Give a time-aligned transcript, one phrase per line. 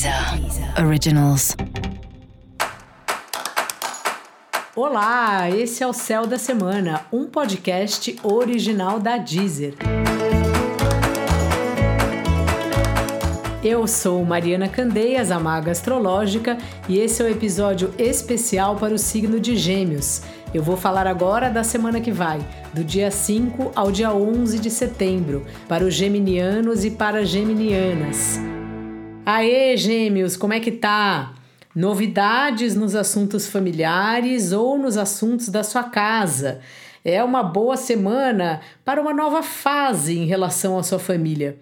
[0.00, 1.54] Deezer Originals.
[4.74, 9.74] Olá, esse é o Céu da Semana, um podcast original da Deezer.
[13.62, 16.56] Eu sou Mariana Candeias, a Maga Astrológica,
[16.88, 20.22] e esse é o um episódio especial para o signo de Gêmeos.
[20.54, 22.38] Eu vou falar agora da semana que vai,
[22.72, 28.40] do dia 5 ao dia 11 de setembro, para os geminianos e para geminianas.
[29.32, 31.34] Aê, Gêmeos, como é que tá?
[31.72, 36.58] Novidades nos assuntos familiares ou nos assuntos da sua casa.
[37.04, 41.56] É uma boa semana para uma nova fase em relação à sua família.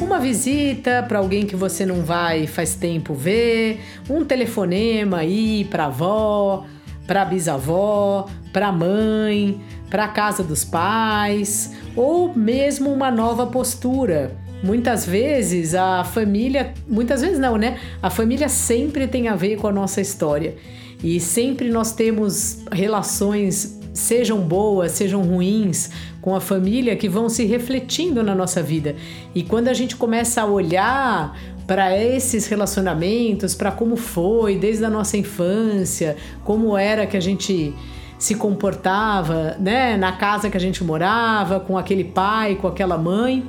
[0.00, 5.84] Uma visita para alguém que você não vai faz tempo ver, um telefonema aí para
[5.84, 6.66] avó,
[7.06, 14.36] para bisavó, para mãe, para casa dos pais ou mesmo uma nova postura.
[14.62, 17.78] Muitas vezes a família, muitas vezes não, né?
[18.00, 20.54] A família sempre tem a ver com a nossa história
[21.02, 25.90] e sempre nós temos relações, sejam boas, sejam ruins,
[26.20, 28.96] com a família que vão se refletindo na nossa vida.
[29.34, 34.90] E quando a gente começa a olhar para esses relacionamentos, para como foi desde a
[34.90, 37.74] nossa infância, como era que a gente
[38.18, 43.44] se comportava, né, na casa que a gente morava, com aquele pai, com aquela mãe,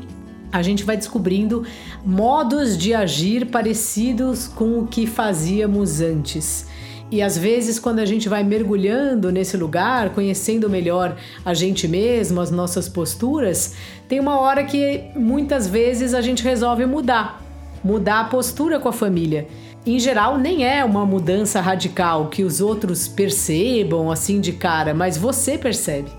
[0.52, 1.63] a gente vai descobrindo
[2.05, 6.67] modos de agir parecidos com o que fazíamos antes.
[7.14, 12.42] E às vezes, quando a gente vai mergulhando nesse lugar, conhecendo melhor a gente mesmo,
[12.42, 13.75] as nossas posturas,
[14.09, 17.39] tem uma hora que muitas vezes a gente resolve mudar.
[17.84, 19.47] Mudar a postura com a família.
[19.86, 25.16] Em geral, nem é uma mudança radical que os outros percebam assim de cara, mas
[25.16, 26.09] você percebe.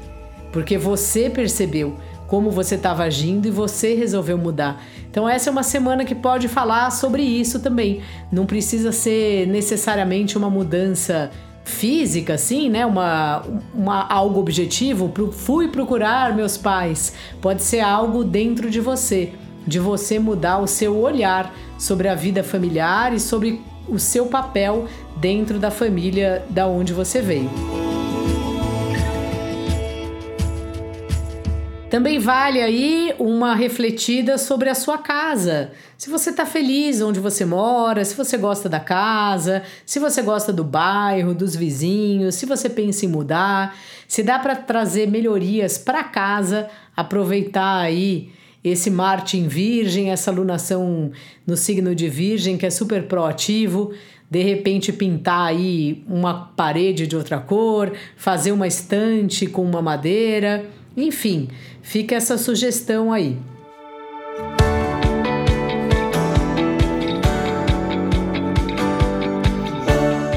[0.52, 4.82] Porque você percebeu como você estava agindo e você resolveu mudar.
[5.10, 8.00] Então, essa é uma semana que pode falar sobre isso também.
[8.32, 11.30] Não precisa ser necessariamente uma mudança
[11.64, 12.84] física, assim, né?
[12.84, 13.42] Uma,
[13.74, 15.12] uma algo objetivo.
[15.32, 17.14] Fui procurar meus pais.
[17.40, 19.32] Pode ser algo dentro de você
[19.66, 24.86] de você mudar o seu olhar sobre a vida familiar e sobre o seu papel
[25.16, 27.50] dentro da família da onde você veio.
[31.90, 35.70] Também vale aí uma refletida sobre a sua casa.
[35.96, 40.52] Se você está feliz onde você mora, se você gosta da casa, se você gosta
[40.52, 43.76] do bairro, dos vizinhos, se você pensa em mudar,
[44.08, 48.30] se dá para trazer melhorias para casa, aproveitar aí
[48.64, 51.12] esse Marte em Virgem, essa lunação
[51.46, 53.92] no signo de Virgem, que é super proativo,
[54.28, 60.64] de repente pintar aí uma parede de outra cor, fazer uma estante com uma madeira,
[60.96, 61.48] enfim,
[61.82, 63.36] fica essa sugestão aí.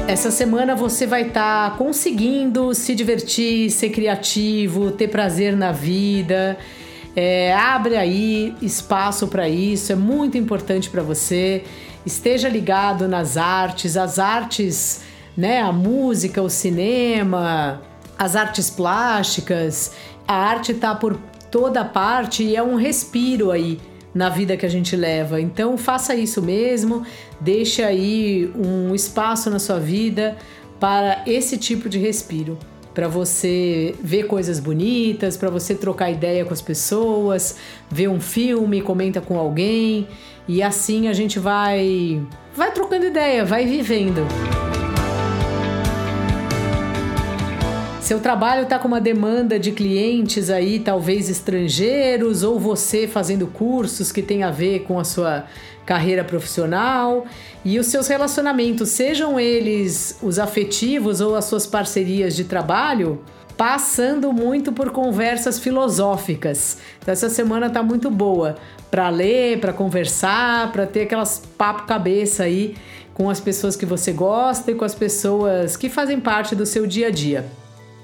[0.08, 6.58] Essa semana você vai estar tá conseguindo se divertir, ser criativo, ter prazer na vida.
[7.14, 11.62] É, abre aí espaço para isso, é muito importante para você.
[12.04, 15.02] Esteja ligado nas artes, as artes,
[15.36, 17.82] né, a música, o cinema,
[18.18, 19.92] as artes plásticas.
[20.28, 21.16] A arte está por
[21.50, 23.80] toda parte e é um respiro aí
[24.14, 25.40] na vida que a gente leva.
[25.40, 27.02] Então faça isso mesmo,
[27.40, 30.36] deixe aí um espaço na sua vida
[30.78, 32.58] para esse tipo de respiro
[32.94, 37.56] para você ver coisas bonitas, para você trocar ideia com as pessoas,
[37.88, 40.08] ver um filme, comenta com alguém
[40.48, 42.20] e assim a gente vai
[42.54, 44.26] vai trocando ideia, vai vivendo.
[48.08, 54.10] Seu trabalho está com uma demanda de clientes aí, talvez estrangeiros, ou você fazendo cursos
[54.10, 55.44] que tem a ver com a sua
[55.84, 57.26] carreira profissional
[57.62, 63.22] e os seus relacionamentos, sejam eles os afetivos ou as suas parcerias de trabalho,
[63.58, 66.78] passando muito por conversas filosóficas.
[67.02, 68.56] Então essa semana tá muito boa
[68.90, 72.74] para ler, para conversar, para ter aquelas papo cabeça aí
[73.12, 76.86] com as pessoas que você gosta e com as pessoas que fazem parte do seu
[76.86, 77.44] dia a dia.